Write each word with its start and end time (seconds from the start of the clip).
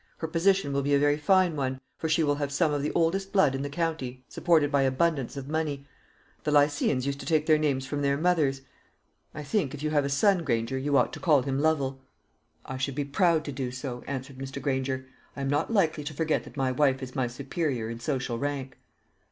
Her 0.17 0.27
position 0.27 0.73
will 0.73 0.81
be 0.81 0.95
a 0.95 0.99
very 0.99 1.19
fine 1.19 1.55
one; 1.55 1.79
for 1.99 2.09
she 2.09 2.23
will 2.23 2.33
have 2.33 2.51
some 2.51 2.73
of 2.73 2.81
the 2.81 2.91
oldest 2.93 3.31
blood 3.31 3.53
in 3.53 3.61
the 3.61 3.69
county, 3.69 4.25
supported 4.27 4.71
by 4.71 4.81
abundance 4.81 5.37
of 5.37 5.47
money. 5.47 5.85
The 6.43 6.49
Lycians 6.49 7.05
used 7.05 7.19
to 7.19 7.25
take 7.27 7.45
their 7.45 7.59
names 7.59 7.85
from 7.85 8.01
their 8.01 8.17
mothers. 8.17 8.63
I 9.35 9.43
think, 9.43 9.75
if 9.75 9.83
you 9.83 9.91
have 9.91 10.03
a 10.03 10.09
son. 10.09 10.43
Granger, 10.43 10.75
you 10.79 10.97
ought 10.97 11.13
to 11.13 11.19
call 11.19 11.43
him 11.43 11.59
Lovel." 11.59 12.01
"I 12.65 12.77
should 12.77 12.95
be 12.95 13.05
proud 13.05 13.45
to 13.45 13.51
do 13.51 13.69
so," 13.69 14.03
answered 14.07 14.39
Mr. 14.39 14.59
Granger. 14.59 15.05
"I 15.35 15.41
am 15.41 15.49
not 15.51 15.71
likely 15.71 16.03
to 16.05 16.15
forget 16.15 16.45
that 16.45 16.57
my 16.57 16.71
wife 16.71 17.03
is 17.03 17.15
my 17.15 17.27
superior 17.27 17.87
in 17.87 17.99
social 17.99 18.39
rank." 18.39 18.79